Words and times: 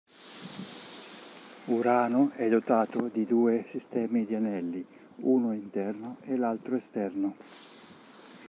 Urano 1.67 2.31
è 2.31 2.49
dotato 2.49 3.07
di 3.09 3.27
due 3.27 3.67
sistemi 3.69 4.25
di 4.25 4.33
anelli, 4.33 4.83
uno 5.17 5.53
interno 5.53 6.17
e 6.21 6.35
l'altro 6.37 6.75
esterno. 6.75 7.35